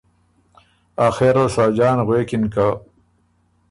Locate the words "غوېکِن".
2.07-2.43